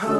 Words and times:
Assalamu 0.00 0.12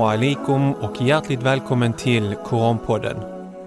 alaikum 0.00 0.72
och 0.72 1.02
hjärtligt 1.02 1.42
välkommen 1.42 1.92
till 1.92 2.34
Koranpodden. 2.44 3.16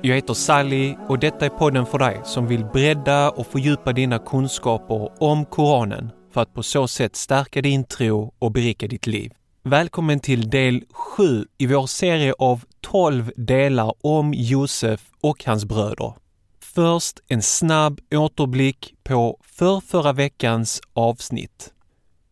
Jag 0.01 0.15
heter 0.15 0.33
Sally 0.33 0.95
och 1.07 1.19
detta 1.19 1.45
är 1.45 1.49
podden 1.49 1.85
för 1.85 1.97
dig 1.97 2.21
som 2.23 2.47
vill 2.47 2.65
bredda 2.65 3.29
och 3.29 3.47
fördjupa 3.47 3.93
dina 3.93 4.19
kunskaper 4.19 5.23
om 5.23 5.45
Koranen 5.45 6.11
för 6.33 6.41
att 6.41 6.53
på 6.53 6.63
så 6.63 6.87
sätt 6.87 7.15
stärka 7.15 7.61
din 7.61 7.83
tro 7.83 8.33
och 8.39 8.51
berika 8.51 8.87
ditt 8.87 9.07
liv. 9.07 9.31
Välkommen 9.67 10.19
till 10.19 10.49
del 10.49 10.83
7 10.91 11.45
i 11.57 11.67
vår 11.67 11.87
serie 11.87 12.33
av 12.39 12.63
12 12.81 13.31
delar 13.35 13.93
om 14.01 14.33
Josef 14.33 15.01
och 15.21 15.45
hans 15.45 15.65
bröder. 15.65 16.13
Först 16.59 17.19
en 17.27 17.41
snabb 17.41 17.99
återblick 18.11 18.93
på 19.03 19.39
förrförra 19.43 20.13
veckans 20.13 20.81
avsnitt. 20.93 21.73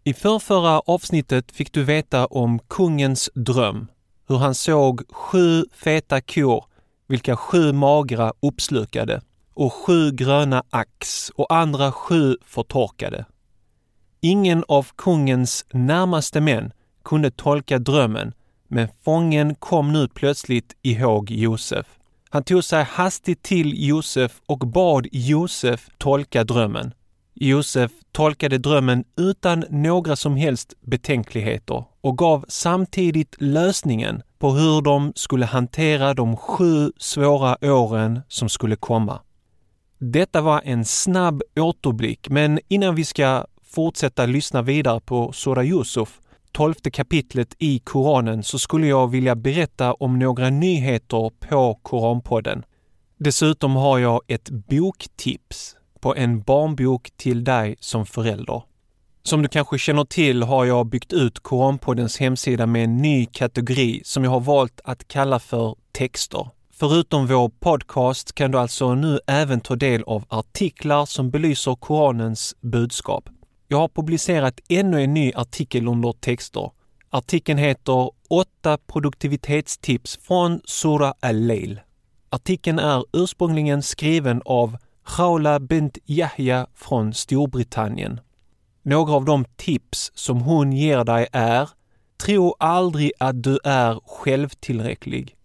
I 0.03 0.13
förrförra 0.13 0.79
avsnittet 0.79 1.51
fick 1.51 1.73
du 1.73 1.83
veta 1.83 2.25
om 2.25 2.59
kungens 2.59 3.29
dröm, 3.35 3.87
hur 4.27 4.37
han 4.37 4.55
såg 4.55 5.01
sju 5.11 5.65
feta 5.75 6.21
kor, 6.21 6.65
vilka 7.07 7.35
sju 7.35 7.73
magra 7.73 8.33
uppslukade, 8.39 9.21
och 9.53 9.73
sju 9.73 10.11
gröna 10.11 10.63
ax 10.69 11.29
och 11.29 11.53
andra 11.53 11.91
sju 11.91 12.37
förtorkade. 12.45 13.25
Ingen 14.21 14.63
av 14.67 14.87
kungens 14.95 15.65
närmaste 15.71 16.41
män 16.41 16.73
kunde 17.03 17.31
tolka 17.31 17.79
drömmen, 17.79 18.33
men 18.67 18.87
fången 19.05 19.55
kom 19.55 19.93
nu 19.93 20.07
plötsligt 20.07 20.75
ihåg 20.81 21.31
Josef. 21.31 21.85
Han 22.29 22.43
tog 22.43 22.63
sig 22.63 22.83
hastigt 22.83 23.43
till 23.43 23.87
Josef 23.87 24.41
och 24.45 24.59
bad 24.59 25.07
Josef 25.11 25.89
tolka 25.97 26.43
drömmen. 26.43 26.93
Josef 27.33 27.91
tolkade 28.11 28.57
drömmen 28.57 29.03
utan 29.17 29.65
några 29.69 30.15
som 30.15 30.35
helst 30.35 30.73
betänkligheter 30.81 31.83
och 32.01 32.17
gav 32.17 32.45
samtidigt 32.47 33.35
lösningen 33.39 34.21
på 34.39 34.51
hur 34.51 34.81
de 34.81 35.13
skulle 35.15 35.45
hantera 35.45 36.13
de 36.13 36.37
sju 36.37 36.91
svåra 36.97 37.57
åren 37.61 38.21
som 38.27 38.49
skulle 38.49 38.75
komma. 38.75 39.19
Detta 39.99 40.41
var 40.41 40.61
en 40.65 40.85
snabb 40.85 41.41
återblick, 41.55 42.29
men 42.29 42.59
innan 42.67 42.95
vi 42.95 43.05
ska 43.05 43.45
fortsätta 43.63 44.25
lyssna 44.25 44.61
vidare 44.61 44.99
på 44.99 45.31
Sura 45.31 45.63
Yusuf, 45.63 46.19
tolfte 46.53 46.91
kapitlet 46.91 47.55
i 47.59 47.79
Koranen, 47.79 48.43
så 48.43 48.59
skulle 48.59 48.87
jag 48.87 49.07
vilja 49.07 49.35
berätta 49.35 49.93
om 49.93 50.19
några 50.19 50.49
nyheter 50.49 51.31
på 51.49 51.79
Koranpodden. 51.81 52.63
Dessutom 53.17 53.75
har 53.75 53.99
jag 53.99 54.21
ett 54.27 54.49
boktips 54.49 55.75
på 55.99 56.15
en 56.15 56.41
barnbok 56.41 57.09
till 57.17 57.43
dig 57.43 57.75
som 57.79 58.05
förälder. 58.05 58.61
Som 59.23 59.41
du 59.41 59.47
kanske 59.47 59.77
känner 59.77 60.05
till 60.05 60.43
har 60.43 60.65
jag 60.65 60.85
byggt 60.85 61.13
ut 61.13 61.39
Koranpoddens 61.39 62.17
hemsida 62.17 62.65
med 62.65 62.83
en 62.83 62.97
ny 62.97 63.25
kategori 63.25 64.01
som 64.05 64.23
jag 64.23 64.31
har 64.31 64.39
valt 64.39 64.81
att 64.83 65.07
kalla 65.07 65.39
för 65.39 65.75
texter. 65.91 66.47
Förutom 66.73 67.27
vår 67.27 67.49
podcast 67.49 68.35
kan 68.35 68.51
du 68.51 68.59
alltså 68.59 68.95
nu 68.95 69.19
även 69.27 69.61
ta 69.61 69.75
del 69.75 70.03
av 70.03 70.25
artiklar 70.27 71.05
som 71.05 71.31
belyser 71.31 71.75
Koranens 71.75 72.55
budskap. 72.61 73.29
Jag 73.73 73.79
har 73.79 73.87
publicerat 73.87 74.59
ännu 74.69 75.03
en 75.03 75.13
ny 75.13 75.31
artikel 75.35 75.87
under 75.87 76.11
texter. 76.11 76.71
Artikeln 77.09 77.59
heter 77.59 78.11
8 78.29 78.77
produktivitetstips 78.87 80.19
från 80.21 80.61
Sura 80.65 81.13
al-Lail. 81.19 81.79
Artikeln 82.29 82.79
är 82.79 83.03
ursprungligen 83.13 83.83
skriven 83.83 84.41
av 84.45 84.77
Khawla 85.05 85.59
bint 85.59 85.97
Yahya 86.05 86.67
från 86.73 87.13
Storbritannien. 87.13 88.19
Några 88.83 89.13
av 89.13 89.25
de 89.25 89.45
tips 89.55 90.11
som 90.15 90.41
hon 90.41 90.73
ger 90.73 91.03
dig 91.03 91.27
är 91.31 91.69
Tro 92.25 92.55
aldrig 92.59 93.11
att 93.19 93.43
du 93.43 93.59
är 93.63 93.99
självtillräcklig. 94.05 95.35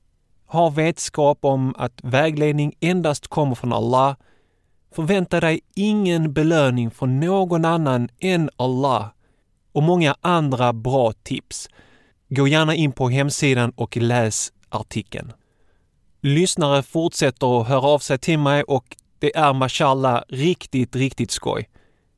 Ha 0.46 0.70
vetskap 0.70 1.38
om 1.40 1.74
att 1.78 2.00
vägledning 2.02 2.74
endast 2.80 3.28
kommer 3.28 3.54
från 3.54 3.72
Allah. 3.72 4.16
Förvänta 4.94 5.40
dig 5.40 5.60
ingen 5.74 6.32
belöning 6.32 6.90
från 6.90 7.20
någon 7.20 7.64
annan 7.64 8.08
än 8.20 8.50
Allah. 8.56 9.06
Och 9.72 9.82
många 9.82 10.16
andra 10.20 10.72
bra 10.72 11.12
tips. 11.12 11.68
Gå 12.28 12.48
gärna 12.48 12.74
in 12.74 12.92
på 12.92 13.08
hemsidan 13.08 13.72
och 13.76 13.96
läs 13.96 14.52
artikeln. 14.68 15.32
Lyssnare 16.20 16.82
fortsätter 16.82 17.60
att 17.60 17.68
höra 17.68 17.80
av 17.88 17.98
sig 17.98 18.18
till 18.18 18.38
mig 18.38 18.62
och 18.62 18.96
det 19.18 19.36
är 19.36 19.52
mashallah 19.52 20.22
riktigt, 20.28 20.96
riktigt 20.96 21.30
skoj. 21.30 21.68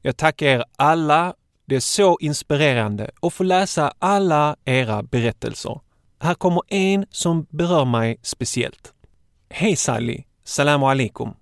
Jag 0.03 0.17
tackar 0.17 0.47
er 0.47 0.65
alla. 0.77 1.35
Det 1.67 1.77
är 1.77 1.81
så 1.81 2.19
inspirerande 2.21 3.11
att 3.23 3.33
få 3.33 3.45
läsa 3.45 3.93
alla 3.99 4.57
era 4.65 5.03
berättelser. 5.03 5.81
Här 6.21 6.35
kommer 6.35 6.63
en 6.69 7.07
som 7.11 7.47
berör 7.51 7.85
mig 7.85 8.19
speciellt. 8.23 8.93
Hej 9.51 9.77
Sally! 9.77 10.25
Salam 10.45 10.83
alaikum! 10.83 11.40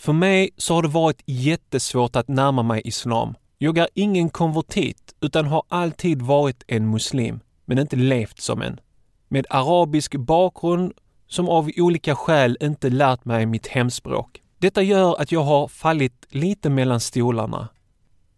För 0.00 0.12
mig 0.12 0.50
så 0.56 0.74
har 0.74 0.82
det 0.82 0.88
varit 0.88 1.22
jättesvårt 1.26 2.16
att 2.16 2.28
närma 2.28 2.62
mig 2.62 2.82
islam. 2.84 3.34
Jag 3.58 3.78
är 3.78 3.88
ingen 3.94 4.30
konvertit 4.30 5.14
utan 5.20 5.46
har 5.46 5.62
alltid 5.68 6.22
varit 6.22 6.64
en 6.66 6.90
muslim, 6.90 7.40
men 7.64 7.78
inte 7.78 7.96
levt 7.96 8.40
som 8.40 8.62
en. 8.62 8.80
Med 9.28 9.46
arabisk 9.50 10.16
bakgrund 10.16 10.92
som 11.28 11.48
av 11.48 11.70
olika 11.76 12.14
skäl 12.14 12.56
inte 12.60 12.90
lärt 12.90 13.24
mig 13.24 13.46
mitt 13.46 13.66
hemspråk. 13.66 14.42
Detta 14.58 14.82
gör 14.82 15.20
att 15.20 15.32
jag 15.32 15.42
har 15.42 15.68
fallit 15.68 16.26
lite 16.28 16.70
mellan 16.70 17.00
stolarna. 17.00 17.68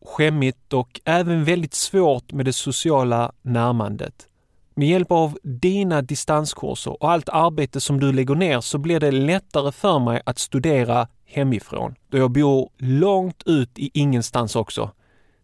Skämmigt 0.04 0.72
och 0.72 1.00
även 1.04 1.44
väldigt 1.44 1.74
svårt 1.74 2.32
med 2.32 2.44
det 2.44 2.52
sociala 2.52 3.32
närmandet. 3.42 4.26
Med 4.74 4.88
hjälp 4.88 5.12
av 5.12 5.38
dina 5.42 6.02
distanskurser 6.02 7.02
och 7.02 7.10
allt 7.10 7.28
arbete 7.28 7.80
som 7.80 8.00
du 8.00 8.12
lägger 8.12 8.34
ner 8.34 8.60
så 8.60 8.78
blir 8.78 9.00
det 9.00 9.10
lättare 9.10 9.72
för 9.72 9.98
mig 9.98 10.22
att 10.26 10.38
studera 10.38 11.08
hemifrån, 11.30 11.94
då 12.08 12.18
jag 12.18 12.30
bor 12.30 12.70
långt 12.78 13.42
ut 13.46 13.78
i 13.78 13.90
ingenstans 13.94 14.56
också. 14.56 14.90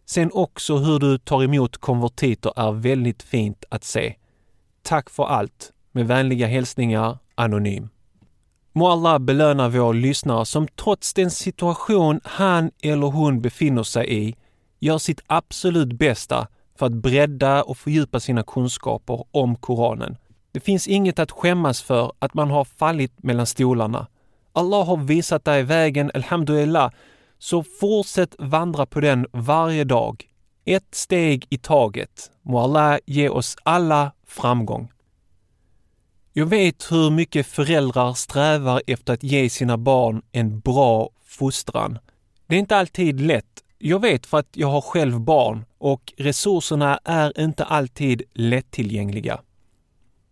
Sen 0.05 0.31
också 0.33 0.77
hur 0.77 0.99
du 0.99 1.17
tar 1.17 1.43
emot 1.43 1.77
konvertiter 1.77 2.53
är 2.55 2.71
väldigt 2.71 3.23
fint 3.23 3.65
att 3.69 3.83
se. 3.83 4.15
Tack 4.81 5.09
för 5.09 5.23
allt! 5.23 5.71
Med 5.91 6.07
vänliga 6.07 6.47
hälsningar 6.47 7.17
Anonym. 7.35 7.89
Må 8.73 8.87
Allah 8.87 9.19
belöna 9.19 9.69
vår 9.69 9.93
lyssnare 9.93 10.45
som 10.45 10.67
trots 10.67 11.13
den 11.13 11.31
situation 11.31 12.21
han 12.23 12.71
eller 12.81 13.07
hon 13.07 13.41
befinner 13.41 13.83
sig 13.83 14.27
i 14.27 14.35
gör 14.79 14.97
sitt 14.97 15.21
absolut 15.27 15.93
bästa 15.93 16.47
för 16.79 16.85
att 16.85 16.93
bredda 16.93 17.63
och 17.63 17.77
fördjupa 17.77 18.19
sina 18.19 18.43
kunskaper 18.43 19.23
om 19.31 19.55
Koranen. 19.55 20.17
Det 20.51 20.59
finns 20.59 20.87
inget 20.87 21.19
att 21.19 21.31
skämmas 21.31 21.81
för 21.81 22.11
att 22.19 22.33
man 22.33 22.49
har 22.49 22.65
fallit 22.65 23.23
mellan 23.23 23.45
stolarna. 23.45 24.07
Allah 24.57 24.85
har 24.85 24.97
visat 24.97 25.45
dig 25.45 25.63
vägen, 25.63 26.11
Alhamdulillah, 26.13 26.91
så 27.39 27.63
fortsätt 27.63 28.35
vandra 28.39 28.85
på 28.85 28.99
den 28.99 29.25
varje 29.31 29.83
dag. 29.83 30.23
Ett 30.65 30.95
steg 30.95 31.45
i 31.49 31.57
taget. 31.57 32.31
Må 32.41 32.59
Allah 32.59 32.97
ge 33.05 33.29
oss 33.29 33.55
alla 33.63 34.11
framgång. 34.27 34.91
Jag 36.33 36.45
vet 36.45 36.91
hur 36.91 37.09
mycket 37.09 37.47
föräldrar 37.47 38.13
strävar 38.13 38.81
efter 38.87 39.13
att 39.13 39.23
ge 39.23 39.49
sina 39.49 39.77
barn 39.77 40.21
en 40.31 40.59
bra 40.59 41.09
fostran. 41.25 41.99
Det 42.47 42.55
är 42.55 42.59
inte 42.59 42.77
alltid 42.77 43.21
lätt. 43.21 43.63
Jag 43.77 44.01
vet 44.01 44.25
för 44.25 44.37
att 44.37 44.49
jag 44.53 44.67
har 44.67 44.81
själv 44.81 45.19
barn 45.19 45.65
och 45.77 46.13
resurserna 46.17 46.99
är 47.03 47.39
inte 47.39 47.63
alltid 47.63 48.21
lättillgängliga. 48.33 49.39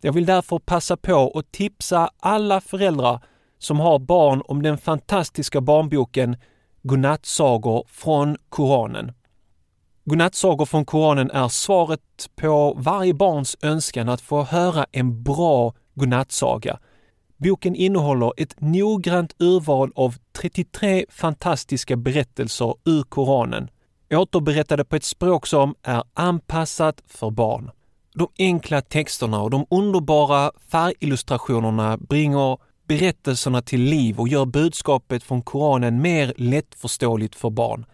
Jag 0.00 0.12
vill 0.12 0.26
därför 0.26 0.58
passa 0.58 0.96
på 0.96 1.32
att 1.38 1.52
tipsa 1.52 2.10
alla 2.20 2.60
föräldrar 2.60 3.20
som 3.58 3.80
har 3.80 3.98
barn 3.98 4.42
om 4.44 4.62
den 4.62 4.78
fantastiska 4.78 5.60
barnboken 5.60 6.36
Godnattsagor 6.82 7.84
från 7.88 8.36
Koranen. 8.48 9.12
Godnattsagor 10.04 10.66
från 10.66 10.84
Koranen 10.84 11.30
är 11.30 11.48
svaret 11.48 12.30
på 12.36 12.74
varje 12.76 13.14
barns 13.14 13.56
önskan 13.62 14.08
att 14.08 14.20
få 14.20 14.42
höra 14.42 14.86
en 14.92 15.22
bra 15.22 15.74
godnattsaga. 15.94 16.78
Boken 17.36 17.74
innehåller 17.74 18.32
ett 18.36 18.60
noggrant 18.60 19.34
urval 19.38 19.92
av 19.94 20.14
33 20.32 21.06
fantastiska 21.08 21.96
berättelser 21.96 22.74
ur 22.84 23.02
Koranen, 23.02 23.70
återberättade 24.10 24.84
på 24.84 24.96
ett 24.96 25.04
språk 25.04 25.46
som 25.46 25.74
är 25.82 26.02
anpassat 26.14 27.02
för 27.06 27.30
barn. 27.30 27.70
De 28.14 28.28
enkla 28.38 28.80
texterna 28.80 29.42
och 29.42 29.50
de 29.50 29.66
underbara 29.70 30.50
färgillustrationerna 30.70 31.96
bringar 31.96 32.58
berättelserna 32.86 33.62
till 33.62 33.80
liv 33.80 34.20
och 34.20 34.28
gör 34.28 34.44
budskapet 34.44 35.22
från 35.22 35.42
Koranen 35.42 36.02
mer 36.02 36.34
lättförståeligt 36.36 37.34
för 37.34 37.50
barn. 37.50 37.86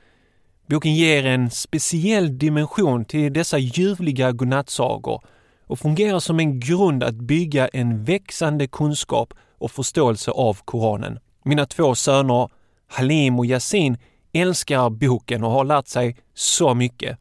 Boken 0.67 0.95
ger 0.95 1.27
en 1.27 1.51
speciell 1.51 2.39
dimension 2.39 3.05
till 3.05 3.33
dessa 3.33 3.59
ljuvliga 3.59 4.33
godnattsagor 4.33 5.25
och 5.67 5.79
fungerar 5.79 6.21
som 6.21 6.41
en 6.41 6.61
grund 6.61 7.05
att 7.05 7.15
bygga 7.15 7.69
en 7.69 8.05
växande 8.05 8.67
kunskap 8.67 9.35
och 9.59 9.71
förståelse 9.71 10.31
av 10.31 10.59
Koranen. 10.65 11.19
Mina 11.45 11.67
två 11.67 11.95
söner 11.95 12.49
Halim 12.87 13.39
och 13.39 13.47
Yasin 13.47 13.99
älskar 14.33 14.91
boken 14.91 15.45
och 15.45 15.51
har 15.51 15.65
lärt 15.65 15.89
sig 15.89 16.17
så 16.35 16.75
mycket. 16.75 17.19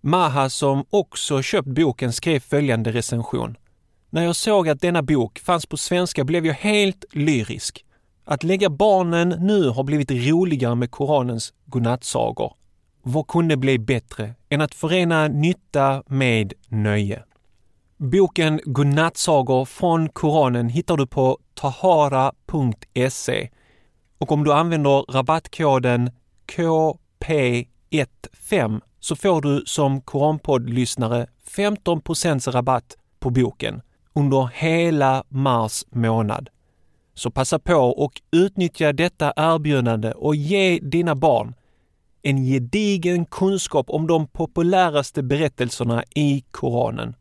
Maha 0.00 0.50
som 0.50 0.84
också 0.90 1.42
köpt 1.42 1.68
boken 1.68 2.12
skrev 2.12 2.40
följande 2.40 2.92
recension. 2.92 3.56
När 4.14 4.24
jag 4.24 4.36
såg 4.36 4.68
att 4.68 4.80
denna 4.80 5.02
bok 5.02 5.38
fanns 5.38 5.66
på 5.66 5.76
svenska 5.76 6.24
blev 6.24 6.46
jag 6.46 6.54
helt 6.54 7.04
lyrisk. 7.12 7.84
Att 8.24 8.42
lägga 8.42 8.70
barnen 8.70 9.28
nu 9.28 9.68
har 9.68 9.84
blivit 9.84 10.10
roligare 10.10 10.74
med 10.74 10.90
Koranens 10.90 11.52
godnattsagor. 11.66 12.52
Vad 13.02 13.26
kunde 13.26 13.56
bli 13.56 13.78
bättre 13.78 14.34
än 14.48 14.60
att 14.60 14.74
förena 14.74 15.28
nytta 15.28 16.02
med 16.06 16.52
nöje? 16.68 17.24
Boken 17.96 18.60
Godnattsagor 18.64 19.64
från 19.64 20.08
Koranen 20.08 20.68
hittar 20.68 20.96
du 20.96 21.06
på 21.06 21.38
tahara.se 21.54 23.48
och 24.18 24.32
om 24.32 24.44
du 24.44 24.52
använder 24.52 25.12
rabattkoden 25.12 26.10
KP15 26.46 28.80
så 29.00 29.16
får 29.16 29.42
du 29.42 29.62
som 29.66 30.00
Koranpodd-lyssnare 30.00 31.26
15% 31.56 32.50
rabatt 32.50 32.96
på 33.18 33.30
boken 33.30 33.80
under 34.14 34.50
hela 34.54 35.24
mars 35.28 35.84
månad. 35.90 36.48
Så 37.14 37.30
passa 37.30 37.58
på 37.58 37.74
och 37.74 38.20
utnyttja 38.30 38.92
detta 38.92 39.32
erbjudande 39.36 40.12
och 40.12 40.36
ge 40.36 40.78
dina 40.78 41.14
barn 41.14 41.54
en 42.22 42.44
gedigen 42.44 43.26
kunskap 43.26 43.90
om 43.90 44.06
de 44.06 44.26
populäraste 44.26 45.22
berättelserna 45.22 46.04
i 46.14 46.44
Koranen. 46.50 47.14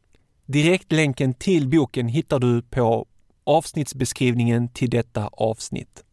Direktlänken 0.45 1.33
till 1.33 1.67
boken 1.67 2.07
hittar 2.07 2.39
du 2.39 2.61
på 2.61 3.05
avsnittsbeskrivningen 3.43 4.69
till 4.69 4.89
detta 4.89 5.27
avsnitt. 5.27 6.03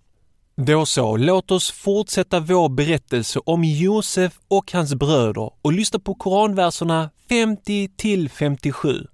Då 0.56 0.86
så, 0.86 1.16
låt 1.16 1.50
oss 1.50 1.70
fortsätta 1.70 2.40
vår 2.40 2.68
berättelse 2.68 3.40
om 3.44 3.64
Josef 3.64 4.38
och 4.48 4.72
hans 4.72 4.94
bröder 4.94 5.50
och 5.62 5.72
lyssna 5.72 5.98
på 5.98 6.14
koranverserna 6.14 7.10
50 7.28 7.88
till 7.96 8.28
57 8.28 9.06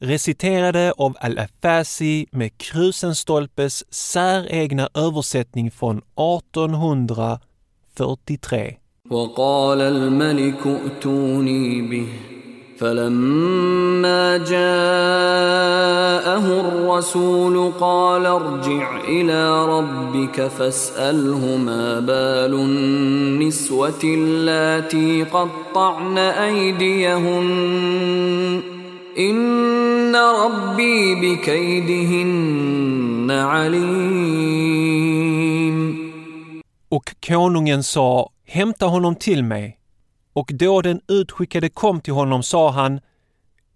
Reciterade 0.00 0.92
av 0.96 1.16
Al-Afasi 1.20 2.26
med 2.30 2.58
Krusenstolpes 2.58 3.84
säregna 3.90 4.88
översättning 4.94 5.70
från 5.70 5.98
1843. 5.98 8.76
وقال 9.10 9.80
الملك 9.80 10.66
ائتوني 10.66 11.82
به 11.82 12.08
فلما 12.78 14.36
جاءه 14.36 14.56
الرسول 16.60 17.72
قال 17.80 18.26
ارجع 18.26 19.00
الى 19.04 19.66
ربك 19.66 20.48
فاساله 20.48 21.56
ما 21.56 22.00
بال 22.00 22.54
النسوه 22.54 24.00
اللاتي 24.04 25.22
قطعن 25.22 26.18
ايديهن 26.18 27.46
ان 29.18 30.16
ربي 30.16 31.14
بكيدهن 31.14 33.30
عليم 33.30 35.16
Och 36.88 37.14
konungen 37.20 37.82
sa, 37.82 38.30
hämta 38.46 38.86
honom 38.86 39.14
till 39.14 39.42
mig. 39.42 39.78
Och 40.32 40.50
då 40.54 40.82
den 40.82 41.00
utskickade 41.08 41.68
kom 41.68 42.00
till 42.00 42.12
honom 42.12 42.42
sa 42.42 42.70
han, 42.70 43.00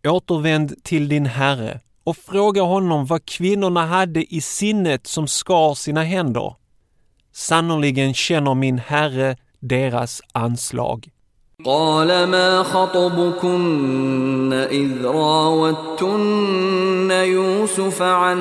återvänd 0.09 0.85
till 0.85 1.09
din 1.09 1.27
herre 1.27 1.81
och 2.05 2.17
fråga 2.17 2.63
honom 2.63 3.07
vad 3.07 3.25
kvinnorna 3.25 3.87
hade 3.87 4.35
i 4.35 4.41
sinnet 4.41 5.07
som 5.07 5.29
skar 5.29 5.75
sina 5.75 6.03
händer. 6.03 6.55
Sannoliken 7.33 8.15
känner 8.15 8.55
min 8.55 8.79
herre 8.79 9.37
deras 9.59 10.23
anslag. 10.33 11.09
قال 11.64 12.08
ما 12.08 12.64
خطبكن 12.64 14.54
إذ 14.72 15.06
راوتن 15.06 17.12
يوسف 17.12 18.02
عن 18.02 18.40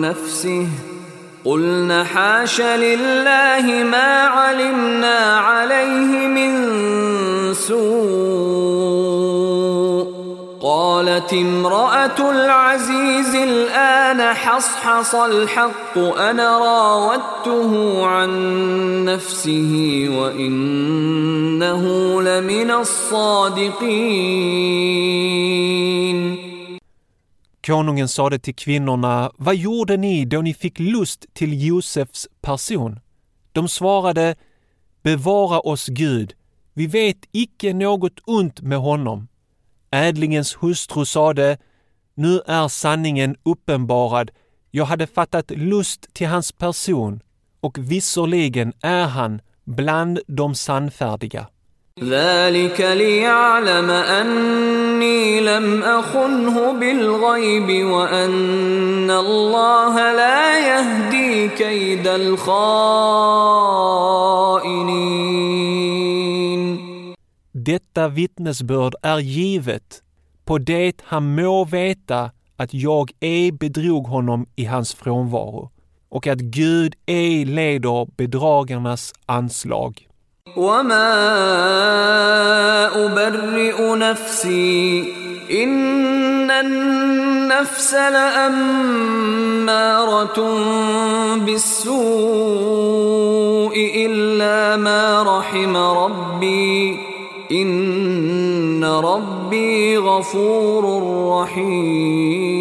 نفسه 0.00 0.68
قلنا 1.44 2.04
حاش 2.04 2.60
لله 2.60 3.84
ما 3.90 4.22
علمنا 4.22 5.36
عليه 5.36 6.26
من 6.26 6.52
سوء 7.54 9.15
قالت 10.65 11.33
امرأة 11.33 12.31
العزيز 12.31 13.35
الآن 13.35 14.33
حصحص 14.33 15.15
الحق 15.15 15.97
أنا 15.97 16.57
راودته 16.57 18.05
عن 18.05 18.31
نفسه 19.05 20.05
وإنه 20.09 21.83
لمن 22.21 22.71
الصادقين 22.71 24.11
Konungen 27.63 28.07
sade 28.07 28.39
till 28.39 28.55
kvinnorna, 28.55 29.31
vad 29.37 29.55
gjorde 29.55 29.97
ni 29.97 30.25
då 30.25 30.41
ni 30.41 30.53
fick 30.53 30.79
lust 30.79 31.25
till 31.33 31.65
Josefs 31.67 32.27
person? 32.41 32.99
De 33.51 33.67
svarade, 33.67 34.35
bevara 35.03 35.59
oss 35.59 35.87
Gud, 35.87 36.33
vi 36.73 36.87
vet 36.87 37.17
icke 37.31 37.73
något 37.73 38.19
ont 38.25 38.61
med 38.61 38.79
honom. 38.79 39.27
Ädlingens 39.91 40.57
hustru 40.61 41.05
sade, 41.05 41.57
nu 42.15 42.41
är 42.47 42.67
sanningen 42.67 43.35
uppenbarad, 43.43 44.31
jag 44.71 44.85
hade 44.85 45.07
fattat 45.07 45.51
lust 45.51 46.13
till 46.13 46.27
hans 46.27 46.51
person 46.51 47.21
och 47.61 47.77
visserligen 47.77 48.73
är 48.81 49.05
han 49.07 49.41
bland 49.65 50.19
de 50.27 50.55
sannfärdiga. 50.55 51.47
ذلك 52.03 52.81
ليعلم 52.81 53.89
أني 53.89 55.41
لم 55.41 55.83
أخنه 55.83 56.71
بالغيب 56.71 57.85
وأن 57.85 59.11
الله 59.11 60.13
لا 60.13 60.59
يهدي 60.59 61.47
كيد 61.47 62.07
الخائنين 62.07 63.61
Detta 67.65 68.07
vittnesbörd 68.07 68.95
är 69.01 69.19
givet 69.19 70.03
på 70.45 70.57
det 70.57 71.01
han 71.03 71.35
må 71.35 71.65
veta 71.65 72.31
att 72.57 72.73
jag 72.73 73.11
ej 73.19 73.51
bedrog 73.51 74.07
honom 74.07 74.45
i 74.55 74.65
hans 74.65 74.93
frånvaro 74.93 75.71
och 76.09 76.27
att 76.27 76.39
Gud 76.39 76.95
ej 77.05 77.45
leder 77.45 78.07
bedragarnas 78.17 79.13
anslag. 79.25 80.07
وما 80.57 81.13
أبرئ 83.05 83.95
نفسي 83.95 85.13
إن 85.51 86.51
النفس 86.51 87.93
لأمارة 87.93 88.99
بالسوء 91.45 92.91
إلا 94.05 94.77
ما 94.77 95.23
رحم 95.23 95.77
ربي 95.77 96.99
Inna 97.50 99.02
rabbi 99.02 99.94
ghafurur 99.94 101.30
rahim. 101.30 102.56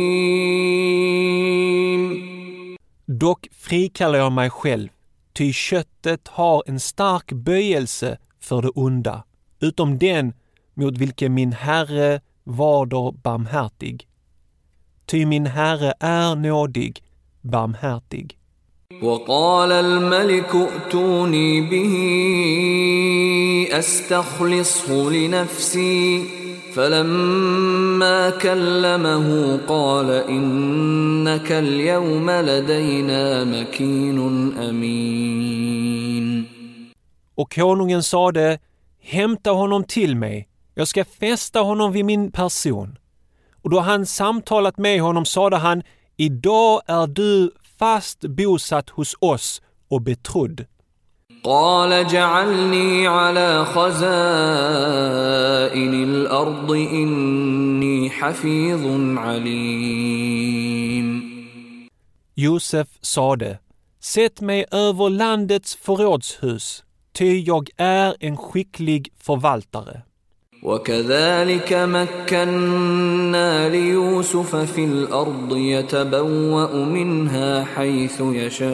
Dock 3.06 3.48
frikallar 3.52 4.20
jag 4.20 4.32
mig 4.32 4.50
själv, 4.50 4.90
ty 5.34 5.54
köttet 5.54 6.28
har 6.28 6.64
en 6.68 6.80
stark 6.80 7.32
böjelse 7.32 8.18
för 8.40 8.62
det 8.62 8.70
onda, 8.70 9.24
utom 9.60 9.98
den 9.98 10.34
mot 10.74 10.98
vilken 10.98 11.34
min 11.34 11.52
Herre 11.52 12.22
vader 12.44 13.12
barmhärtig. 13.12 14.08
Ty 15.06 15.26
min 15.26 15.46
Herre 15.46 15.94
är 16.00 16.36
nådig, 16.36 17.04
barmhärtig. 17.42 18.38
وقال 19.03 19.73
الملك 19.73 20.55
ائتوني 20.55 21.61
به 21.61 21.95
استخلصه 23.79 25.11
لنفسي 25.11 26.25
فلما 26.75 28.31
كلمه 28.31 29.57
قال 29.69 30.11
انك 30.11 31.53
اليوم 31.53 32.31
لدينا 32.31 33.45
مكين 33.45 34.19
امين 34.59 36.47
Och 37.35 37.55
konungen 37.55 38.03
sade, 38.03 38.59
hämta 39.03 39.51
honom 39.51 39.85
till 39.85 40.17
mig, 40.17 40.49
jag 40.75 40.89
ska 40.89 41.05
fästa 41.05 41.61
honom 41.61 41.93
vid 41.93 42.05
min 42.05 42.33
person. 42.33 42.99
Och 43.63 43.71
då 43.71 43.81
han 43.81 44.07
samtalat 44.07 44.79
med 44.79 45.01
honom 45.01 45.25
sade 45.25 45.57
han, 45.57 45.83
idag 46.17 46.83
är 46.87 47.07
du 47.07 47.51
fast 47.79 48.21
bosatt 48.21 48.91
hos 48.91 49.15
oss 49.21 49.63
och 49.89 50.03
betrodd. 50.03 50.67
قال 51.43 51.93
اجعلني 51.93 53.07
على 53.07 53.65
خزائن 53.65 53.95
الارض 56.05 56.71
اني 56.71 58.11
حفيظ 58.11 58.87
عليم 59.19 60.51
Josef 62.37 62.89
sade, 63.03 63.59
Sätt 64.01 64.41
mig 64.41 64.65
över 64.71 65.11
landets 65.11 65.77
förrådshus, 65.77 66.85
ty 67.13 67.41
jag 67.41 67.71
är 67.77 68.17
en 68.21 68.37
skicklig 68.37 69.13
förvaltare. 69.19 70.03
وكذلك 70.66 71.74
مكنا 71.74 73.70
ليوسف 73.70 74.56
في 74.56 74.86
الأرض 74.86 75.58
يتبوأ 75.58 76.86
منها 76.86 77.64
حيث 77.64 78.22
يشاء. 78.22 78.66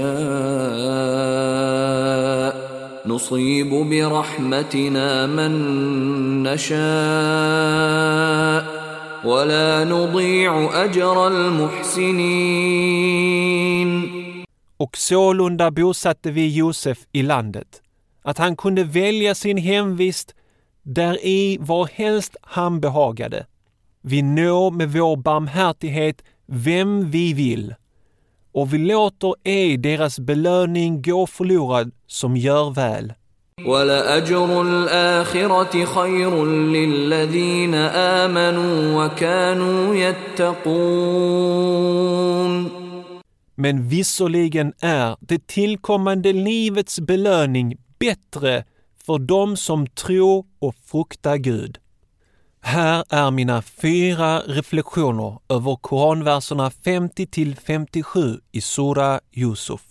نصيب 3.07 3.69
برحمتنا 3.69 5.27
من 5.27 5.53
نشاء. 6.43 6.81
ولا 9.25 9.83
نضيع 9.83 10.83
أجر 10.85 11.27
المحسنين. 11.27 12.51
Och 14.77 14.97
sålunda 14.97 15.71
bosatte 15.71 16.31
vi 16.31 16.47
Josef 16.47 16.97
i 17.11 17.21
landet, 17.23 17.81
att 18.23 18.37
han 18.37 18.55
kunde 18.55 18.83
välja 18.83 19.35
sin 19.35 19.57
hemvist 19.57 20.35
där 20.82 21.26
i 21.26 21.58
var 21.60 21.88
helst 21.92 22.36
han 22.42 22.80
behagade. 22.80 23.46
Vi 24.02 24.22
når 24.22 24.70
med 24.70 24.92
vår 24.92 25.16
barmhärtighet 25.16 26.22
vem 26.46 27.10
vi 27.10 27.32
vill 27.32 27.74
och 28.52 28.74
vi 28.74 28.78
låter 28.78 29.34
ej 29.44 29.76
deras 29.76 30.18
belöning 30.18 31.02
gå 31.02 31.26
förlorad 31.26 31.92
som 32.06 32.36
gör 32.36 32.70
väl. 32.70 33.12
ولأجر 33.64 34.62
الآخرة 34.62 35.84
خير 35.84 36.44
للذين 36.44 37.74
آمنوا 37.74 39.04
وكانوا 39.04 39.94
يتقون 39.94 41.26
Men 43.58 43.88
visserligen 43.88 44.72
är 44.80 45.16
det 45.20 45.46
tillkommande 45.46 46.32
livets 46.32 47.00
belöning 47.00 47.76
bättre 47.98 48.64
för 49.05 49.19
dem 49.19 49.57
som 49.57 49.87
tror 49.87 50.45
och 50.59 50.75
fruktar 50.75 51.37
Gud. 51.37 51.77
Här 52.61 53.05
är 53.09 53.31
mina 53.31 53.61
fyra 53.61 54.39
reflektioner 54.39 55.39
över 55.49 55.75
koranverserna 55.75 56.71
50 56.71 57.27
till 57.27 57.55
57 57.55 58.39
i 58.51 58.61
Sura 58.61 59.19
Yusuf. 59.31 59.81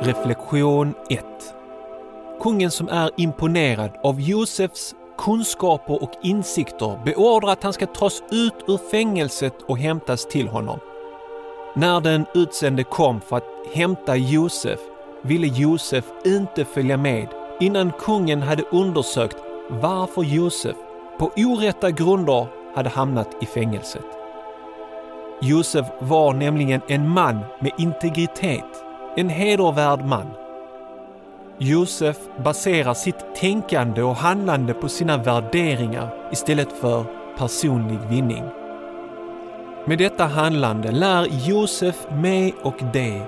Reflektion 0.00 0.94
1 1.10 1.24
Kungen 2.40 2.70
som 2.70 2.88
är 2.88 3.10
imponerad 3.16 3.90
av 4.02 4.20
Josefs 4.20 4.94
kunskaper 5.18 6.02
och 6.02 6.12
insikter 6.22 7.00
beordrar 7.04 7.52
att 7.52 7.62
han 7.62 7.72
ska 7.72 7.86
tas 7.86 8.22
ut 8.30 8.54
ur 8.66 8.78
fängelset 8.90 9.54
och 9.68 9.78
hämtas 9.78 10.26
till 10.26 10.48
honom. 10.48 10.78
När 11.74 12.00
den 12.00 12.26
utsände 12.34 12.84
kom 12.84 13.20
för 13.20 13.36
att 13.36 13.44
hämta 13.74 14.16
Josef 14.16 14.80
ville 15.22 15.46
Josef 15.46 16.04
inte 16.24 16.64
följa 16.64 16.96
med 16.96 17.28
innan 17.60 17.92
kungen 17.98 18.42
hade 18.42 18.62
undersökt 18.62 19.36
varför 19.68 20.22
Josef 20.22 20.76
på 21.18 21.30
orätta 21.36 21.90
grunder 21.90 22.46
hade 22.74 22.88
hamnat 22.88 23.36
i 23.40 23.46
fängelset. 23.46 24.04
Josef 25.42 25.86
var 25.98 26.32
nämligen 26.32 26.80
en 26.88 27.08
man 27.08 27.38
med 27.60 27.72
integritet, 27.78 28.84
en 29.16 29.28
hedervärd 29.28 30.04
man. 30.04 30.45
Josef 31.58 32.16
baserar 32.44 32.94
sitt 32.94 33.34
tänkande 33.34 34.02
och 34.02 34.16
handlande 34.16 34.74
på 34.74 34.88
sina 34.88 35.16
värderingar 35.16 36.28
istället 36.32 36.72
för 36.72 37.04
personlig 37.38 37.98
vinning. 38.10 38.44
Med 39.86 39.98
detta 39.98 40.24
handlande 40.24 40.90
lär 40.90 41.26
Josef 41.48 42.06
mig 42.10 42.54
och 42.62 42.82
dig 42.92 43.22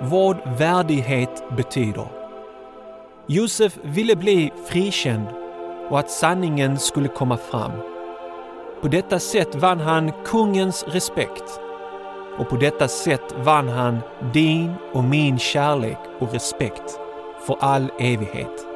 vad 0.00 0.58
värdighet 0.58 1.44
betyder. 1.56 2.06
Josef 3.26 3.78
ville 3.82 4.16
bli 4.16 4.52
frikänd 4.66 5.26
och 5.90 5.98
att 5.98 6.10
sanningen 6.10 6.78
skulle 6.78 7.08
komma 7.08 7.36
fram. 7.36 7.72
På 8.82 8.88
detta 8.88 9.18
sätt 9.18 9.54
vann 9.54 9.80
han 9.80 10.12
kungens 10.26 10.84
respekt 10.88 11.60
och 12.38 12.48
på 12.48 12.56
detta 12.56 12.88
sätt 12.88 13.34
vann 13.36 13.68
han 13.68 13.98
din 14.32 14.74
och 14.92 15.04
min 15.04 15.38
kärlek 15.38 15.98
och 16.20 16.32
respekt 16.32 17.00
för 17.46 17.56
all 17.60 17.90
evighet. 17.98 18.66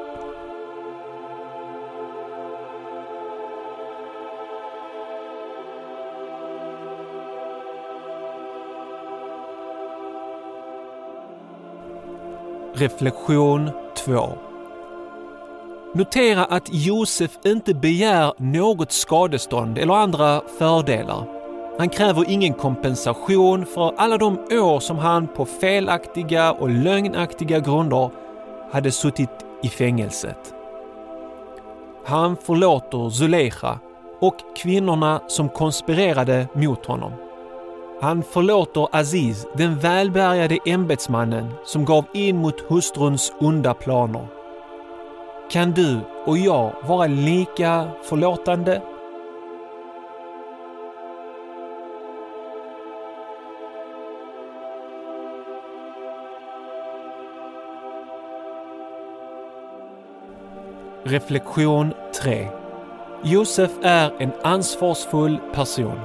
Reflektion 12.74 13.70
2 13.96 14.28
Notera 15.94 16.44
att 16.44 16.68
Josef 16.72 17.38
inte 17.44 17.74
begär 17.74 18.32
något 18.36 18.92
skadestånd 18.92 19.78
eller 19.78 19.94
andra 19.94 20.40
fördelar. 20.58 21.24
Han 21.78 21.88
kräver 21.88 22.30
ingen 22.30 22.54
kompensation 22.54 23.66
för 23.66 23.94
alla 23.96 24.18
de 24.18 24.38
år 24.38 24.80
som 24.80 24.98
han 24.98 25.26
på 25.26 25.44
felaktiga 25.44 26.52
och 26.52 26.70
lögnaktiga 26.70 27.60
grunder 27.60 28.10
hade 28.70 28.92
suttit 28.92 29.30
i 29.62 29.68
fängelset. 29.68 30.54
Han 32.04 32.36
förlåter 32.36 33.10
Zuleika 33.10 33.78
och 34.20 34.34
kvinnorna 34.56 35.20
som 35.26 35.48
konspirerade 35.48 36.48
mot 36.54 36.86
honom. 36.86 37.12
Han 38.00 38.22
förlåter 38.22 38.88
Aziz, 38.92 39.46
den 39.56 39.78
välbärgade 39.78 40.58
ämbetsmannen 40.66 41.50
som 41.64 41.84
gav 41.84 42.04
in 42.12 42.36
mot 42.36 42.60
hustruns 42.60 43.32
onda 43.40 43.74
planer. 43.74 44.26
Kan 45.50 45.70
du 45.70 46.00
och 46.26 46.38
jag 46.38 46.72
vara 46.86 47.06
lika 47.06 47.88
förlåtande? 48.02 48.82
Reflektion 61.10 61.94
3 62.22 62.48
Josef 63.22 63.70
är 63.82 64.12
en 64.18 64.30
ansvarsfull 64.42 65.40
person. 65.52 66.00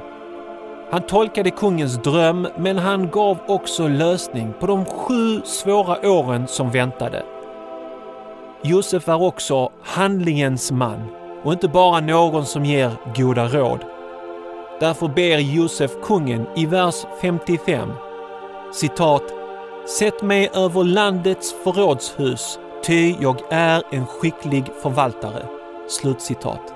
Han 0.92 1.02
tolkade 1.02 1.52
kungens 1.52 1.98
dröm 2.04 2.48
men 2.58 2.78
han 2.78 3.10
gav 3.10 3.38
också 3.48 3.88
lösning 3.88 4.54
på 4.60 4.68
de 4.68 4.86
sju 4.86 5.42
svåra 5.44 6.10
åren 6.10 6.48
som 6.48 6.72
väntade. 6.72 7.24
Josef 8.62 9.10
är 9.10 9.24
också 9.24 9.72
handlingens 9.84 10.72
man 10.72 11.08
och 11.44 11.54
inte 11.54 11.68
bara 11.68 12.00
någon 12.00 12.46
som 12.46 12.66
ger 12.66 12.92
goda 13.16 13.48
råd. 13.48 13.80
Därför 14.80 15.08
ber 15.08 15.38
Josef 15.38 15.92
kungen 16.04 16.46
i 16.56 16.66
vers 16.66 17.06
55 17.22 17.92
citat 18.74 19.24
Sätt 20.00 20.22
mig 20.22 20.50
över 20.54 20.84
landets 20.84 21.56
förrådshus 21.64 22.60
ty 22.84 23.16
jag 23.20 23.42
är 23.50 23.84
en 23.92 24.06
skicklig 24.06 24.66
förvaltare. 24.82 25.46
Slutcitat. 25.90 26.74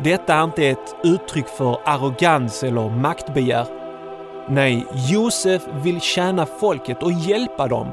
Detta 0.00 0.34
är 0.34 0.44
inte 0.44 0.68
ett 0.68 0.96
uttryck 1.04 1.48
för 1.48 1.78
arrogans 1.84 2.62
eller 2.62 2.90
maktbegär. 2.90 3.66
Nej, 4.48 4.86
Josef 5.10 5.62
vill 5.82 6.00
tjäna 6.00 6.46
folket 6.46 7.02
och 7.02 7.12
hjälpa 7.12 7.66
dem. 7.66 7.86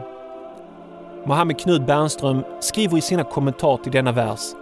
Mohammed 1.26 1.60
Knud 1.60 1.86
Bernström 1.86 2.44
skriver 2.60 2.98
i 2.98 3.02
sina 3.02 3.24
kommentarer 3.24 3.78
till 3.78 3.92
denna 3.92 4.12
vers 4.12 4.54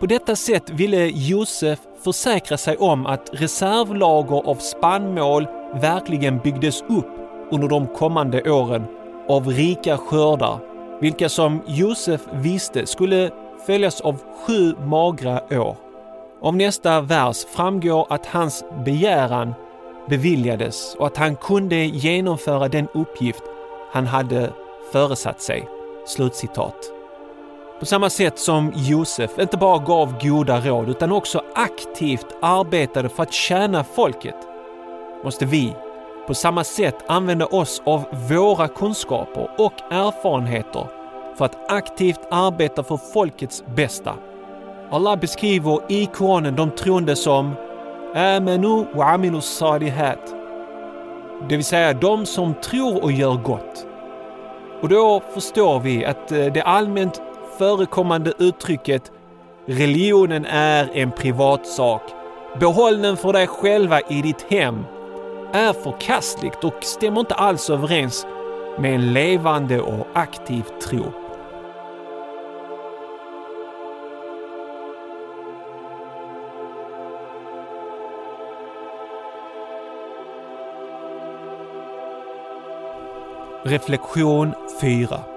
på 0.00 0.06
detta 0.06 0.36
sätt 0.36 0.70
ville 0.70 1.06
Josef 1.06 1.78
försäkra 2.04 2.56
sig 2.56 2.76
om 2.76 3.06
att 3.06 3.30
reservlager 3.32 4.48
av 4.50 4.54
spannmål 4.54 5.46
verkligen 5.74 6.38
byggdes 6.38 6.82
upp 6.82 7.06
under 7.50 7.68
de 7.68 7.86
kommande 7.86 8.50
åren 8.50 8.84
av 9.28 9.48
rika 9.48 9.96
skördar 9.98 10.75
vilka 11.00 11.28
som 11.28 11.62
Josef 11.66 12.20
visste 12.32 12.86
skulle 12.86 13.30
följas 13.66 14.00
av 14.00 14.18
sju 14.46 14.74
magra 14.86 15.40
år. 15.50 15.76
Av 16.42 16.56
nästa 16.56 17.00
vers 17.00 17.44
framgår 17.44 18.06
att 18.10 18.26
hans 18.26 18.64
begäran 18.84 19.54
beviljades 20.08 20.94
och 20.94 21.06
att 21.06 21.16
han 21.16 21.36
kunde 21.36 21.76
genomföra 21.76 22.68
den 22.68 22.88
uppgift 22.94 23.42
han 23.92 24.06
hade 24.06 24.52
föresatt 24.92 25.40
sig. 25.40 25.68
Slutcitat. 26.06 26.76
På 27.80 27.86
samma 27.86 28.10
sätt 28.10 28.38
som 28.38 28.72
Josef 28.76 29.38
inte 29.38 29.56
bara 29.56 29.78
gav 29.78 30.14
goda 30.22 30.60
råd 30.60 30.88
utan 30.88 31.12
också 31.12 31.42
aktivt 31.54 32.26
arbetade 32.42 33.08
för 33.08 33.22
att 33.22 33.32
tjäna 33.32 33.84
folket 33.84 34.36
måste 35.24 35.46
vi 35.46 35.74
på 36.26 36.34
samma 36.34 36.64
sätt 36.64 37.04
använda 37.06 37.46
oss 37.46 37.82
av 37.84 38.04
våra 38.30 38.68
kunskaper 38.68 39.48
och 39.58 39.92
erfarenheter 39.92 40.86
för 41.38 41.44
att 41.44 41.70
aktivt 41.72 42.20
arbeta 42.30 42.82
för 42.82 42.96
folkets 42.96 43.64
bästa. 43.74 44.14
Allah 44.90 45.16
beskriver 45.16 45.80
i 45.88 46.06
Koranen 46.06 46.56
de 46.56 46.70
troende 46.70 47.16
som 47.16 47.54
Amanu 48.14 48.86
wa 48.94 49.04
aminu 49.04 49.40
salihat. 49.40 50.34
Det 51.48 51.56
vill 51.56 51.64
säga 51.64 51.92
de 51.92 52.26
som 52.26 52.54
tror 52.54 53.02
och 53.02 53.12
gör 53.12 53.34
gott. 53.34 53.86
Och 54.82 54.88
då 54.88 55.22
förstår 55.34 55.80
vi 55.80 56.04
att 56.04 56.32
eh, 56.32 56.46
det 56.46 56.62
allmänt 56.62 57.22
förekommande 57.58 58.32
uttrycket 58.38 59.12
religionen 59.66 60.44
är 60.44 60.90
en 60.94 61.10
privatsak. 61.10 62.02
Behåll 62.60 63.02
den 63.02 63.16
för 63.16 63.32
dig 63.32 63.46
själva 63.46 64.00
i 64.00 64.22
ditt 64.22 64.46
hem 64.50 64.84
är 65.52 65.72
förkastligt 65.72 66.64
och 66.64 66.84
stämmer 66.84 67.20
inte 67.20 67.34
alls 67.34 67.70
överens 67.70 68.26
med 68.78 68.94
en 68.94 69.12
levande 69.12 69.80
och 69.80 70.06
aktiv 70.14 70.62
tro. 70.62 71.12
Reflektion 83.64 84.54
4 84.80 85.35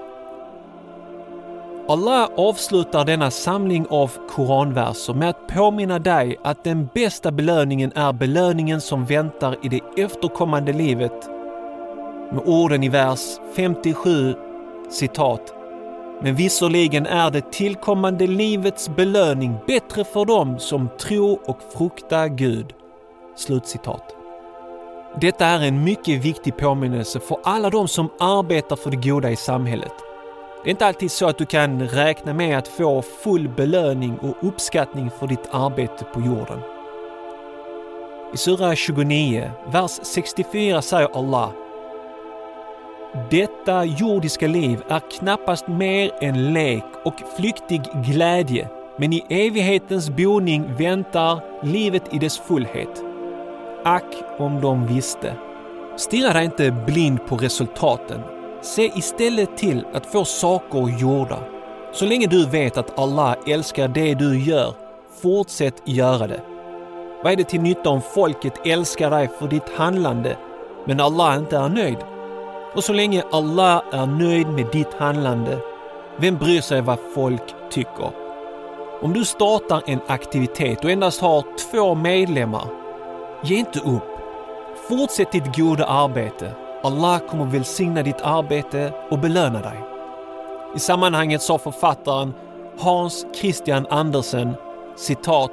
Allah 1.89 2.29
avslutar 2.38 3.05
denna 3.05 3.31
samling 3.31 3.86
av 3.89 4.12
koranverser 4.29 5.13
med 5.13 5.29
att 5.29 5.48
påminna 5.48 6.00
dig 6.00 6.38
att 6.43 6.63
den 6.63 6.89
bästa 6.93 7.31
belöningen 7.31 7.91
är 7.96 8.13
belöningen 8.13 8.81
som 8.81 9.05
väntar 9.05 9.55
i 9.63 9.69
det 9.69 10.03
efterkommande 10.03 10.74
livet. 10.74 11.27
Med 12.31 12.41
orden 12.46 12.84
i 12.84 12.89
vers 12.89 13.19
57, 13.55 14.36
citat. 14.89 15.53
Men 16.22 16.36
visserligen 16.36 17.05
är 17.05 17.31
det 17.31 17.51
tillkommande 17.51 18.27
livets 18.27 18.89
belöning 18.89 19.55
bättre 19.67 20.03
för 20.03 20.25
dem 20.25 20.60
som 20.60 20.89
tror 21.00 21.39
och 21.46 21.60
fruktar 21.77 22.27
Gud. 22.27 22.74
Slutcitat. 23.36 24.15
Detta 25.22 25.46
är 25.46 25.67
en 25.67 25.84
mycket 25.84 26.25
viktig 26.25 26.58
påminnelse 26.58 27.19
för 27.19 27.38
alla 27.43 27.69
de 27.69 27.88
som 27.88 28.10
arbetar 28.19 28.75
för 28.75 28.91
det 28.91 29.10
goda 29.10 29.31
i 29.31 29.36
samhället. 29.36 30.08
Det 30.63 30.69
är 30.69 30.71
inte 30.71 30.85
alltid 30.85 31.11
så 31.11 31.27
att 31.27 31.37
du 31.37 31.45
kan 31.45 31.87
räkna 31.87 32.33
med 32.33 32.57
att 32.57 32.67
få 32.67 33.01
full 33.01 33.49
belöning 33.49 34.17
och 34.17 34.47
uppskattning 34.47 35.09
för 35.19 35.27
ditt 35.27 35.47
arbete 35.51 36.05
på 36.13 36.21
jorden. 36.21 36.59
I 38.33 38.37
Sura 38.37 38.75
29, 38.75 39.51
vers 39.71 39.91
64 39.91 40.81
säger 40.81 41.09
Allah 41.13 41.49
Detta 43.29 43.85
jordiska 43.85 44.47
liv 44.47 44.83
är 44.89 45.01
knappast 45.19 45.67
mer 45.67 46.11
än 46.21 46.53
lek 46.53 46.85
och 47.05 47.21
flyktig 47.37 47.81
glädje, 48.05 48.69
men 48.97 49.13
i 49.13 49.25
evighetens 49.29 50.09
boning 50.09 50.75
väntar 50.77 51.65
livet 51.65 52.13
i 52.13 52.19
dess 52.19 52.37
fullhet. 52.37 53.03
Ack 53.83 54.15
om 54.37 54.61
de 54.61 54.87
visste. 54.87 55.35
Stirra 55.97 56.33
dig 56.33 56.45
inte 56.45 56.71
blind 56.71 57.25
på 57.27 57.37
resultaten. 57.37 58.38
Se 58.61 58.91
istället 58.95 59.57
till 59.57 59.85
att 59.93 60.05
få 60.05 60.25
saker 60.25 60.99
gjorda. 60.99 61.39
Så 61.91 62.05
länge 62.05 62.27
du 62.27 62.45
vet 62.45 62.77
att 62.77 62.99
Allah 62.99 63.35
älskar 63.47 63.87
det 63.87 64.13
du 64.13 64.39
gör, 64.39 64.73
fortsätt 65.21 65.81
göra 65.85 66.27
det. 66.27 66.41
Vad 67.23 67.31
är 67.31 67.35
det 67.35 67.43
till 67.43 67.61
nytta 67.61 67.89
om 67.89 68.01
folket 68.01 68.67
älskar 68.67 69.09
dig 69.09 69.29
för 69.39 69.47
ditt 69.47 69.69
handlande, 69.69 70.37
men 70.85 70.99
Allah 70.99 71.37
inte 71.37 71.57
är 71.57 71.69
nöjd? 71.69 71.97
Och 72.75 72.83
så 72.83 72.93
länge 72.93 73.23
Allah 73.31 73.83
är 73.91 74.05
nöjd 74.05 74.47
med 74.47 74.65
ditt 74.71 74.93
handlande, 74.93 75.57
vem 76.17 76.37
bryr 76.37 76.61
sig 76.61 76.81
vad 76.81 76.99
folk 77.15 77.55
tycker? 77.69 78.11
Om 79.01 79.13
du 79.13 79.25
startar 79.25 79.83
en 79.85 79.99
aktivitet 80.07 80.83
och 80.83 80.91
endast 80.91 81.22
har 81.22 81.43
två 81.72 81.95
medlemmar 81.95 82.79
Ge 83.43 83.55
inte 83.55 83.79
upp. 83.79 84.03
Fortsätt 84.89 85.31
ditt 85.31 85.55
goda 85.55 85.85
arbete. 85.85 86.69
Allah 86.83 87.20
kommer 87.20 87.46
välsigna 87.46 88.03
ditt 88.03 88.22
arbete 88.22 88.94
och 89.11 89.20
belöna 89.20 89.61
dig. 89.61 89.79
I 90.75 90.79
sammanhanget 90.79 91.42
sa 91.42 91.57
författaren 91.57 92.33
Hans 92.79 93.25
Christian 93.35 93.87
Andersen 93.89 94.53
citat 94.98 95.51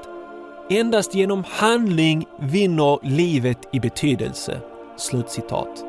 Endast 0.71 1.15
genom 1.15 1.45
handling 1.49 2.27
vinner 2.41 2.99
livet 3.03 3.59
i 3.73 3.81
betydelse. 3.81 4.61
Slutcitat. 4.97 5.85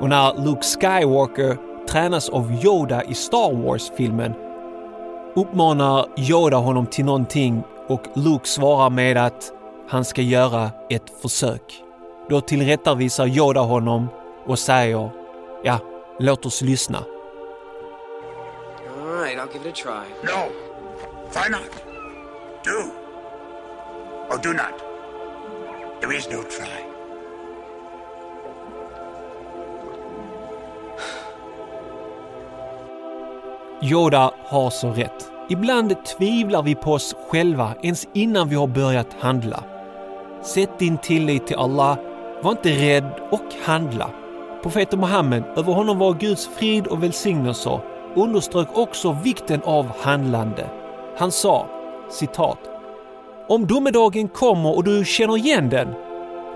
Och 0.00 0.08
när 0.08 0.44
Luke 0.44 0.62
Skywalker 0.62 1.56
tränas 1.88 2.28
av 2.28 2.64
Yoda 2.64 3.02
i 3.04 3.14
Star 3.14 3.52
Wars-filmen 3.62 4.32
uppmanar 5.36 6.06
Yoda 6.16 6.56
honom 6.56 6.86
till 6.86 7.04
någonting 7.04 7.62
och 7.88 8.02
Luke 8.14 8.48
svarar 8.48 8.90
med 8.90 9.16
att 9.16 9.52
han 9.88 10.04
ska 10.04 10.22
göra 10.22 10.70
ett 10.90 11.22
försök. 11.22 11.82
Då 12.30 12.40
tillrättavisar 12.40 13.26
Yoda 13.26 13.60
honom 13.60 14.08
och 14.48 14.58
säger 14.58 15.10
ja, 15.62 15.78
låt 16.18 16.46
oss 16.46 16.62
lyssna. 16.62 16.98
All 19.00 19.24
right, 19.24 19.38
I'll 19.38 19.52
give 19.52 19.68
it 19.68 19.74
a 19.74 19.82
try. 19.82 20.32
No. 20.32 20.48
Why 21.34 21.48
not? 21.50 21.70
Do. 22.64 22.90
Or 24.30 24.38
do 24.42 24.52
not. 24.52 24.74
There 26.00 26.16
is 26.16 26.28
no 26.30 26.42
try. 26.42 26.88
Yoda 33.82 34.34
har 34.44 34.70
så 34.70 34.90
rätt. 34.90 35.32
Ibland 35.48 36.04
tvivlar 36.04 36.62
vi 36.62 36.74
på 36.74 36.92
oss 36.92 37.14
själva 37.28 37.74
ens 37.82 38.08
innan 38.14 38.48
vi 38.48 38.56
har 38.56 38.66
börjat 38.66 39.16
handla. 39.20 39.64
Sätt 40.42 40.78
din 40.78 40.98
tillit 40.98 41.46
till 41.46 41.56
Allah, 41.56 41.98
var 42.42 42.50
inte 42.50 42.70
rädd 42.70 43.20
och 43.30 43.54
handla. 43.64 44.10
Profeten 44.62 45.00
Muhammed, 45.00 45.44
över 45.56 45.72
honom 45.72 45.98
var 45.98 46.14
Guds 46.14 46.46
frid 46.46 46.86
och 46.86 47.02
välsignelser, 47.02 47.80
underströk 48.14 48.68
också 48.74 49.16
vikten 49.24 49.62
av 49.64 49.86
handlande. 50.00 50.70
Han 51.18 51.32
sa, 51.32 51.66
citat, 52.10 52.58
Om 53.48 53.66
domedagen 53.66 54.28
kommer 54.28 54.76
och 54.76 54.84
du 54.84 55.04
känner 55.04 55.36
igen 55.36 55.68
den 55.68 55.88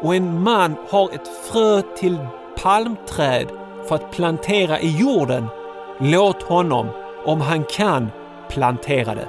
och 0.03 0.15
en 0.15 0.43
man 0.43 0.75
har 0.89 1.11
ett 1.15 1.29
frö 1.29 1.83
till 1.97 2.19
palmträd 2.63 3.47
för 3.89 3.95
att 3.95 4.13
plantera 4.13 4.81
i 4.81 4.99
jorden, 4.99 5.47
låt 6.01 6.43
honom, 6.43 6.89
om 7.25 7.41
han 7.41 7.65
kan, 7.65 8.11
plantera 8.49 9.15
det. 9.15 9.29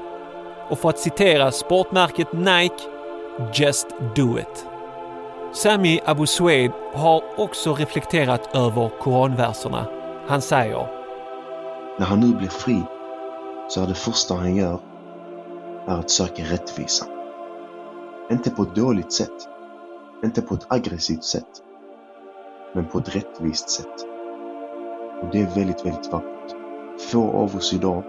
Och 0.69 0.79
för 0.79 0.89
att 0.89 0.99
citera 0.99 1.51
sportmärket 1.51 2.33
Nike 2.33 2.83
Just 3.53 3.87
Do 4.15 4.39
It. 4.39 4.72
Sami 5.55 5.99
Abu 6.05 6.25
Sued 6.25 6.71
har 6.93 7.23
också 7.37 7.73
reflekterat 7.73 8.55
över 8.55 8.89
koranverserna. 8.99 9.85
Han 10.27 10.41
säger 10.41 10.87
När 11.99 12.05
han 12.05 12.19
nu 12.19 12.35
blir 12.35 12.47
fri 12.47 12.83
så 13.67 13.83
är 13.83 13.87
det 13.87 13.93
första 13.93 14.35
han 14.35 14.55
gör 14.55 14.79
är 15.87 15.99
att 15.99 16.09
söka 16.09 16.43
rättvisa. 16.43 17.05
Inte 18.31 18.49
på 18.49 18.63
ett 18.63 18.75
dåligt 18.75 19.13
sätt, 19.13 19.49
inte 20.23 20.41
på 20.41 20.53
ett 20.53 20.65
aggressivt 20.67 21.23
sätt, 21.23 21.61
men 22.75 22.85
på 22.85 22.97
ett 22.97 23.15
rättvist 23.15 23.69
sätt. 23.69 24.05
Och 25.21 25.29
det 25.31 25.41
är 25.41 25.55
väldigt, 25.55 25.85
väldigt 25.85 26.11
vackert. 26.11 26.55
Få 27.11 27.31
av 27.31 27.55
oss 27.55 27.73
idag 27.73 28.03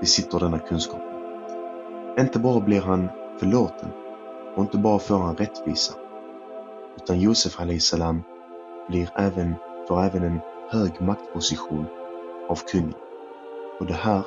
besitter 0.00 0.38
denna 0.38 0.58
kunskap. 0.58 1.02
Inte 2.18 2.38
bara 2.38 2.60
blir 2.60 2.80
han 2.80 3.08
förlåten, 3.38 3.88
och 4.56 4.62
inte 4.62 4.78
bara 4.78 4.98
får 4.98 5.18
han 5.18 5.36
rättvisa, 5.36 5.94
utan 6.96 7.20
Josef 7.20 7.56
salam 7.80 8.22
blir 8.88 9.08
även, 9.16 9.54
får 9.88 10.02
även 10.02 10.22
en 10.22 10.40
hög 10.70 11.00
maktposition 11.00 11.86
av 12.48 12.58
kungen. 12.72 12.94
Och 13.80 13.86
det 13.86 13.94
här 13.94 14.24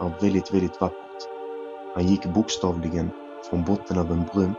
är 0.00 0.20
väldigt, 0.20 0.54
väldigt 0.54 0.80
vackert. 0.80 1.28
Han 1.94 2.06
gick 2.06 2.26
bokstavligen 2.26 3.10
från 3.50 3.64
botten 3.64 3.98
av 3.98 4.12
en 4.12 4.24
brunn 4.32 4.54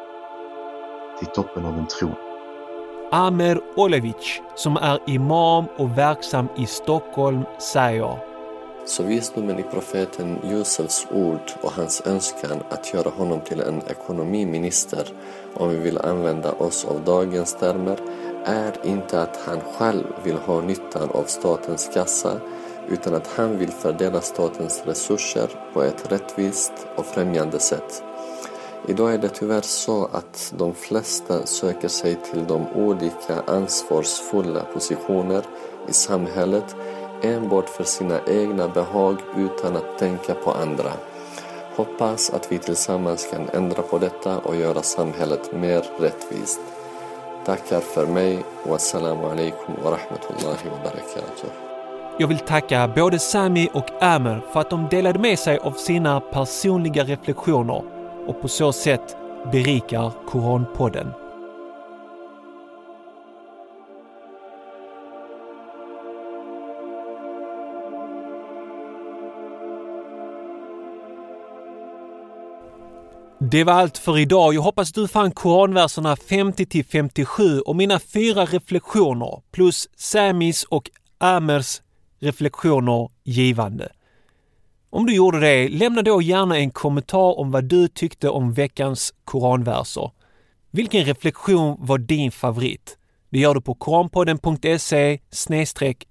till 1.19 1.27
toppen 1.27 1.65
av 1.65 1.77
en 1.77 1.87
tron. 1.87 2.15
Amer 3.11 3.61
Olevic, 3.75 4.41
som 4.55 4.77
är 4.77 4.99
imam 5.05 5.65
och 5.77 5.97
verksam 5.97 6.47
i 6.57 6.65
Stockholm, 6.65 7.43
säger 7.73 8.26
så 8.87 9.03
visdomen 9.03 9.59
i 9.59 9.63
profeten 9.63 10.39
Josefs 10.43 11.07
ord 11.11 11.51
och 11.61 11.71
hans 11.71 12.01
önskan 12.05 12.63
att 12.69 12.93
göra 12.93 13.09
honom 13.09 13.41
till 13.41 13.61
en 13.61 13.81
ekonomiminister, 13.87 15.13
om 15.53 15.69
vi 15.69 15.77
vill 15.77 15.97
använda 15.97 16.51
oss 16.51 16.85
av 16.85 17.03
dagens 17.03 17.53
termer, 17.53 17.99
är 18.45 18.73
inte 18.83 19.21
att 19.21 19.37
han 19.45 19.59
själv 19.61 20.03
vill 20.23 20.37
ha 20.37 20.61
nyttan 20.61 21.09
av 21.09 21.23
statens 21.23 21.89
kassa 21.93 22.39
utan 22.89 23.13
att 23.13 23.27
han 23.27 23.57
vill 23.57 23.71
fördela 23.71 24.21
statens 24.21 24.83
resurser 24.85 25.49
på 25.73 25.83
ett 25.83 26.11
rättvist 26.11 26.73
och 26.95 27.05
främjande 27.05 27.59
sätt. 27.59 28.03
Idag 28.87 29.13
är 29.13 29.17
det 29.17 29.29
tyvärr 29.29 29.61
så 29.61 30.05
att 30.05 30.53
de 30.57 30.73
flesta 30.73 31.45
söker 31.45 31.87
sig 31.87 32.15
till 32.15 32.45
de 32.47 32.67
olika 32.67 33.41
ansvarsfulla 33.47 34.63
positioner 34.73 35.43
i 35.89 35.93
samhället 35.93 36.75
enbart 37.21 37.69
för 37.69 37.83
sina 37.83 38.19
egna 38.27 38.67
behag 38.67 39.17
utan 39.37 39.75
att 39.75 39.97
tänka 39.97 40.33
på 40.33 40.51
andra. 40.51 40.91
Hoppas 41.75 42.29
att 42.29 42.51
vi 42.51 42.57
tillsammans 42.57 43.27
kan 43.31 43.49
ändra 43.49 43.81
på 43.81 43.97
detta 43.97 44.37
och 44.37 44.55
göra 44.55 44.81
samhället 44.81 45.53
mer 45.53 45.85
rättvist. 45.99 46.59
Tackar 47.45 47.79
för 47.79 48.05
mig. 48.05 48.45
Wassalamu 48.63 49.25
alaikum 49.25 49.75
wa 49.83 49.91
rahmatullahi 49.91 50.69
wa 50.69 50.77
barakatuh. 50.83 51.49
Jag 52.19 52.27
vill 52.27 52.39
tacka 52.39 52.87
både 52.95 53.19
Sami 53.19 53.69
och 53.73 54.03
Amer 54.03 54.41
för 54.53 54.59
att 54.59 54.69
de 54.69 54.87
delade 54.91 55.19
med 55.19 55.39
sig 55.39 55.57
av 55.57 55.71
sina 55.71 56.19
personliga 56.19 57.03
reflektioner 57.03 57.83
och 58.27 58.41
på 58.41 58.47
så 58.47 58.73
sätt 58.73 59.17
berikar 59.51 60.11
Koranpodden. 60.27 61.26
Det 73.51 73.63
var 73.63 73.73
allt 73.73 73.97
för 73.97 74.17
idag. 74.17 74.53
Jag 74.53 74.61
hoppas 74.61 74.91
du 74.91 75.07
fann 75.07 75.31
koranverserna 75.31 76.15
50 76.15 76.65
till 76.65 76.85
57 76.85 77.59
och 77.59 77.75
mina 77.75 77.99
fyra 77.99 78.45
reflektioner 78.45 79.41
plus 79.51 79.87
Samis 79.95 80.63
och 80.63 80.89
Amers 81.17 81.81
reflektioner 82.19 83.09
givande. 83.23 83.91
Om 84.89 85.05
du 85.05 85.15
gjorde 85.15 85.39
det, 85.39 85.69
lämna 85.69 86.01
då 86.01 86.21
gärna 86.21 86.57
en 86.57 86.71
kommentar 86.71 87.39
om 87.39 87.51
vad 87.51 87.63
du 87.63 87.87
tyckte 87.87 88.29
om 88.29 88.53
veckans 88.53 89.13
koranverser. 89.23 90.11
Vilken 90.71 91.05
reflektion 91.05 91.77
var 91.79 91.97
din 91.97 92.31
favorit? 92.31 92.97
Det 93.29 93.39
gör 93.39 93.53
du 93.53 93.61
på 93.61 93.73
koranpodden.se 93.73 95.19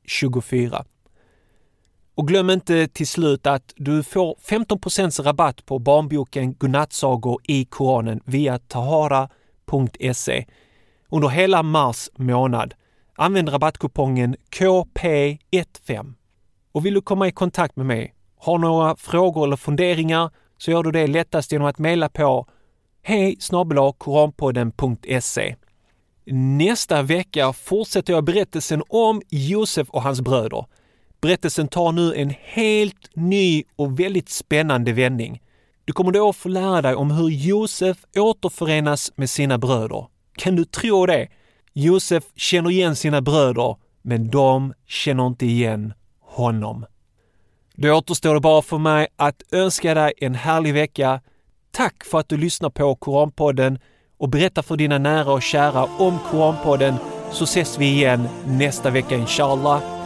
24. 0.04 0.84
Och 2.16 2.28
glöm 2.28 2.50
inte 2.50 2.88
till 2.88 3.06
slut 3.06 3.46
att 3.46 3.72
du 3.76 4.02
får 4.02 4.36
15% 4.48 5.22
rabatt 5.22 5.66
på 5.66 5.78
barnboken 5.78 6.54
Godnattsagor 6.54 7.40
i 7.44 7.64
Koranen 7.64 8.20
via 8.24 8.58
tahara.se 8.58 10.46
under 11.10 11.28
hela 11.28 11.62
mars 11.62 12.10
månad. 12.16 12.74
Använd 13.16 13.48
rabattkupongen 13.48 14.36
KP15. 14.50 16.14
Och 16.72 16.86
vill 16.86 16.94
du 16.94 17.00
komma 17.00 17.28
i 17.28 17.32
kontakt 17.32 17.76
med 17.76 17.86
mig, 17.86 18.14
har 18.38 18.58
några 18.58 18.96
frågor 18.96 19.44
eller 19.44 19.56
funderingar 19.56 20.30
så 20.58 20.70
gör 20.70 20.82
du 20.82 20.90
det 20.90 21.06
lättast 21.06 21.52
genom 21.52 21.68
att 21.68 21.78
mejla 21.78 22.08
på 22.08 22.46
hej 23.02 23.38
koranpodden.se. 23.98 25.56
Nästa 26.58 27.02
vecka 27.02 27.52
fortsätter 27.52 28.12
jag 28.12 28.24
berättelsen 28.24 28.82
om 28.88 29.22
Josef 29.30 29.90
och 29.90 30.02
hans 30.02 30.20
bröder. 30.20 30.66
Berättelsen 31.26 31.68
tar 31.68 31.92
nu 31.92 32.14
en 32.14 32.34
helt 32.42 33.16
ny 33.16 33.64
och 33.76 34.00
väldigt 34.00 34.28
spännande 34.28 34.92
vändning. 34.92 35.42
Du 35.84 35.92
kommer 35.92 36.12
då 36.12 36.32
få 36.32 36.48
lära 36.48 36.82
dig 36.82 36.94
om 36.94 37.10
hur 37.10 37.28
Josef 37.28 37.96
återförenas 38.16 39.12
med 39.16 39.30
sina 39.30 39.58
bröder. 39.58 40.06
Kan 40.36 40.56
du 40.56 40.64
tro 40.64 41.06
det? 41.06 41.28
Josef 41.72 42.24
känner 42.36 42.70
igen 42.70 42.96
sina 42.96 43.20
bröder, 43.20 43.76
men 44.02 44.30
de 44.30 44.74
känner 44.86 45.26
inte 45.26 45.46
igen 45.46 45.92
honom. 46.20 46.86
Då 47.74 47.92
återstår 47.92 48.34
det 48.34 48.40
bara 48.40 48.62
för 48.62 48.78
mig 48.78 49.06
att 49.16 49.42
önska 49.52 49.94
dig 49.94 50.12
en 50.16 50.34
härlig 50.34 50.74
vecka. 50.74 51.20
Tack 51.70 52.04
för 52.04 52.18
att 52.18 52.28
du 52.28 52.36
lyssnar 52.36 52.70
på 52.70 52.94
Koranpodden 52.94 53.78
och 54.18 54.28
berätta 54.28 54.62
för 54.62 54.76
dina 54.76 54.98
nära 54.98 55.32
och 55.32 55.42
kära 55.42 55.84
om 55.98 56.18
Koranpodden 56.30 56.94
så 57.32 57.44
ses 57.44 57.78
vi 57.78 57.86
igen 57.86 58.28
nästa 58.46 58.90
vecka 58.90 59.16
inshallah. 59.16 59.95